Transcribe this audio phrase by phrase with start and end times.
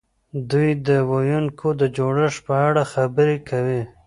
[0.49, 3.81] دوی د وییکو د جوړښت په اړه خبرې کوي.